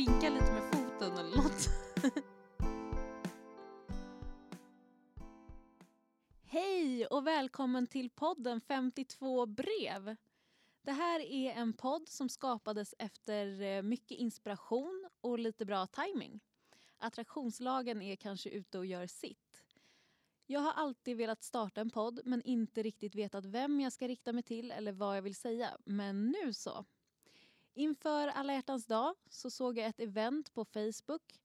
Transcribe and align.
vinka 0.00 0.30
lite 0.30 0.52
med 0.52 0.62
foten 0.62 1.12
eller 1.12 1.36
något. 1.36 1.68
Hej 6.42 7.06
och 7.06 7.26
välkommen 7.26 7.86
till 7.86 8.10
podden 8.10 8.60
52 8.60 9.46
brev. 9.46 10.16
Det 10.82 10.92
här 10.92 11.20
är 11.20 11.52
en 11.52 11.72
podd 11.72 12.08
som 12.08 12.28
skapades 12.28 12.94
efter 12.98 13.62
eh, 13.62 13.82
mycket 13.82 14.18
inspiration 14.18 15.08
och 15.20 15.38
lite 15.38 15.64
bra 15.64 15.86
timing. 15.86 16.40
Attraktionslagen 16.98 18.02
är 18.02 18.16
kanske 18.16 18.50
ute 18.50 18.78
och 18.78 18.86
gör 18.86 19.06
sitt. 19.06 19.64
Jag 20.46 20.60
har 20.60 20.72
alltid 20.72 21.16
velat 21.16 21.42
starta 21.42 21.80
en 21.80 21.90
podd 21.90 22.20
men 22.24 22.42
inte 22.42 22.82
riktigt 22.82 23.14
vetat 23.14 23.44
vem 23.44 23.80
jag 23.80 23.92
ska 23.92 24.08
rikta 24.08 24.32
mig 24.32 24.42
till 24.42 24.70
eller 24.70 24.92
vad 24.92 25.16
jag 25.16 25.22
vill 25.22 25.36
säga. 25.36 25.70
Men 25.84 26.26
nu 26.26 26.52
så. 26.52 26.84
Inför 27.74 28.28
alla 28.28 28.52
hjärtans 28.52 28.86
dag 28.86 29.14
så 29.28 29.50
såg 29.50 29.78
jag 29.78 29.86
ett 29.86 30.00
event 30.00 30.54
på 30.54 30.64
Facebook, 30.64 31.40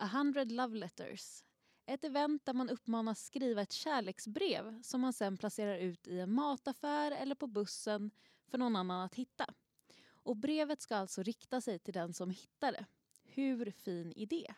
100 0.00 0.44
Love 0.44 0.76
Letters. 0.76 1.44
Ett 1.86 2.04
event 2.04 2.44
där 2.44 2.52
man 2.52 2.70
uppmanas 2.70 3.24
skriva 3.24 3.62
ett 3.62 3.72
kärleksbrev 3.72 4.82
som 4.82 5.00
man 5.00 5.12
sen 5.12 5.36
placerar 5.36 5.78
ut 5.78 6.06
i 6.06 6.20
en 6.20 6.32
mataffär 6.32 7.12
eller 7.12 7.34
på 7.34 7.46
bussen 7.46 8.10
för 8.46 8.58
någon 8.58 8.76
annan 8.76 9.00
att 9.00 9.14
hitta. 9.14 9.46
Och 10.12 10.36
brevet 10.36 10.82
ska 10.82 10.96
alltså 10.96 11.22
rikta 11.22 11.60
sig 11.60 11.78
till 11.78 11.94
den 11.94 12.14
som 12.14 12.30
hittar 12.30 12.72
det. 12.72 12.86
Hur 13.24 13.70
fin 13.70 14.12
idé? 14.12 14.54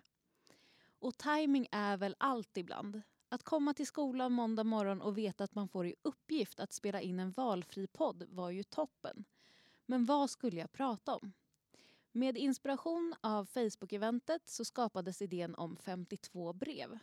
Och 0.99 1.19
timing 1.19 1.67
är 1.73 1.97
väl 1.97 2.17
allt 2.19 2.57
ibland. 2.57 3.03
Att 3.29 3.43
komma 3.43 3.75
till 3.75 3.87
skolan 3.87 4.33
måndag 4.33 4.65
morgon 4.65 5.01
och 5.01 5.19
veta 5.19 5.45
att 5.45 5.55
man 5.55 5.69
får 5.69 5.87
i 5.87 5.95
uppgift 6.03 6.61
att 6.61 6.73
spela 6.73 7.01
in 7.01 7.21
en 7.21 7.31
valfri 7.31 7.87
podd 7.87 8.25
var 8.29 8.51
ju 8.51 8.63
toppen. 8.63 9.25
Men 9.87 10.05
vad 10.05 10.31
skulle 10.31 10.61
jag 10.61 10.73
prata 10.73 11.17
om? 11.17 11.33
Med 12.13 12.39
inspiration 12.39 13.15
av 13.21 13.45
Facebook-eventet 13.45 14.49
så 14.49 14.65
skapades 14.65 15.23
idén 15.23 15.55
om 15.55 15.77
52 15.77 16.53
brev. 16.53 16.99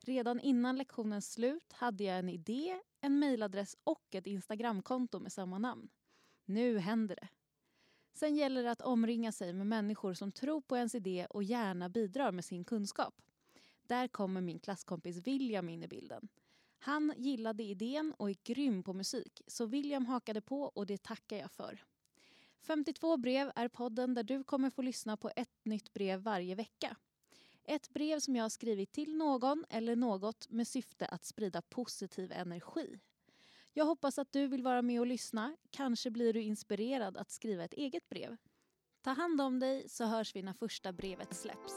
Redan 0.00 0.40
innan 0.40 0.76
lektionens 0.76 1.32
slut 1.32 1.72
hade 1.72 2.04
jag 2.04 2.18
en 2.18 2.28
idé, 2.28 2.80
en 3.00 3.18
mejladress 3.18 3.76
och 3.84 4.14
ett 4.14 4.26
Instagramkonto 4.26 5.20
med 5.20 5.32
samma 5.32 5.58
namn. 5.58 5.88
Nu 6.44 6.78
händer 6.78 7.16
det. 7.16 7.28
Sen 8.12 8.36
gäller 8.36 8.62
det 8.62 8.70
att 8.70 8.82
omringa 8.82 9.32
sig 9.32 9.52
med 9.52 9.66
människor 9.66 10.14
som 10.14 10.32
tror 10.32 10.60
på 10.60 10.76
ens 10.76 10.94
idé 10.94 11.26
och 11.30 11.42
gärna 11.42 11.88
bidrar 11.88 12.32
med 12.32 12.44
sin 12.44 12.64
kunskap. 12.64 13.22
Där 13.82 14.08
kommer 14.08 14.40
min 14.40 14.58
klasskompis 14.58 15.16
William 15.16 15.68
in 15.68 15.82
i 15.82 15.88
bilden. 15.88 16.28
Han 16.78 17.14
gillade 17.16 17.62
idén 17.62 18.14
och 18.16 18.30
är 18.30 18.36
grym 18.44 18.82
på 18.82 18.92
musik, 18.92 19.42
så 19.46 19.66
William 19.66 20.06
hakade 20.06 20.40
på 20.40 20.62
och 20.62 20.86
det 20.86 21.02
tackar 21.02 21.36
jag 21.36 21.50
för. 21.50 21.84
52 22.64 23.16
brev 23.16 23.52
är 23.54 23.68
podden 23.68 24.14
där 24.14 24.22
du 24.22 24.44
kommer 24.44 24.70
få 24.70 24.82
lyssna 24.82 25.16
på 25.16 25.30
ett 25.36 25.64
nytt 25.64 25.92
brev 25.92 26.20
varje 26.20 26.54
vecka. 26.54 26.96
Ett 27.64 27.90
brev 27.90 28.20
som 28.20 28.36
jag 28.36 28.44
har 28.44 28.48
skrivit 28.48 28.92
till 28.92 29.16
någon 29.16 29.64
eller 29.70 29.96
något 29.96 30.50
med 30.50 30.68
syfte 30.68 31.06
att 31.06 31.24
sprida 31.24 31.62
positiv 31.62 32.32
energi. 32.32 32.98
Jag 33.72 33.84
hoppas 33.84 34.18
att 34.18 34.32
du 34.32 34.46
vill 34.46 34.62
vara 34.62 34.82
med 34.82 35.00
och 35.00 35.06
lyssna. 35.06 35.56
Kanske 35.70 36.10
blir 36.10 36.32
du 36.32 36.42
inspirerad 36.42 37.16
att 37.16 37.30
skriva 37.30 37.64
ett 37.64 37.74
eget 37.74 38.08
brev. 38.08 38.36
Ta 39.02 39.10
hand 39.10 39.40
om 39.40 39.60
dig 39.60 39.88
så 39.88 40.04
hörs 40.04 40.36
vi 40.36 40.42
när 40.42 40.52
första 40.52 40.92
brevet 40.92 41.34
släpps. 41.34 41.74